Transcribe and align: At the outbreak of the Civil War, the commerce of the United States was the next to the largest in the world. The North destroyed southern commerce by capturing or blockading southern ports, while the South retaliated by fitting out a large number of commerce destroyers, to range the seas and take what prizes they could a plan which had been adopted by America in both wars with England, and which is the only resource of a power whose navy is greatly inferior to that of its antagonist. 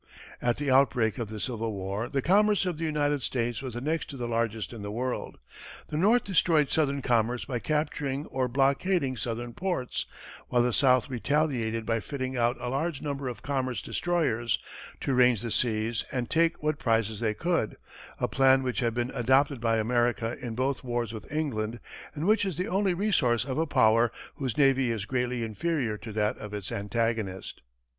At 0.41 0.57
the 0.57 0.71
outbreak 0.71 1.19
of 1.19 1.29
the 1.29 1.39
Civil 1.39 1.73
War, 1.73 2.09
the 2.09 2.23
commerce 2.23 2.65
of 2.65 2.79
the 2.79 2.83
United 2.83 3.21
States 3.21 3.61
was 3.61 3.75
the 3.75 3.81
next 3.81 4.09
to 4.09 4.17
the 4.17 4.27
largest 4.27 4.73
in 4.73 4.81
the 4.81 4.89
world. 4.91 5.37
The 5.89 5.95
North 5.97 6.23
destroyed 6.23 6.71
southern 6.71 7.03
commerce 7.03 7.45
by 7.45 7.59
capturing 7.59 8.25
or 8.25 8.47
blockading 8.47 9.15
southern 9.15 9.53
ports, 9.53 10.07
while 10.47 10.63
the 10.63 10.73
South 10.73 11.07
retaliated 11.07 11.85
by 11.85 11.99
fitting 11.99 12.35
out 12.35 12.57
a 12.59 12.67
large 12.67 13.03
number 13.03 13.27
of 13.29 13.43
commerce 13.43 13.79
destroyers, 13.79 14.57
to 15.01 15.13
range 15.13 15.41
the 15.43 15.51
seas 15.51 16.03
and 16.11 16.31
take 16.31 16.63
what 16.63 16.79
prizes 16.79 17.19
they 17.19 17.35
could 17.35 17.77
a 18.19 18.27
plan 18.27 18.63
which 18.63 18.79
had 18.79 18.95
been 18.95 19.11
adopted 19.13 19.61
by 19.61 19.77
America 19.77 20.35
in 20.41 20.55
both 20.55 20.83
wars 20.83 21.13
with 21.13 21.31
England, 21.31 21.79
and 22.15 22.25
which 22.27 22.43
is 22.43 22.57
the 22.57 22.67
only 22.67 22.95
resource 22.95 23.45
of 23.45 23.59
a 23.59 23.67
power 23.67 24.11
whose 24.37 24.57
navy 24.57 24.89
is 24.89 25.05
greatly 25.05 25.43
inferior 25.43 25.95
to 25.95 26.11
that 26.11 26.39
of 26.39 26.55
its 26.55 26.71
antagonist. 26.71 27.61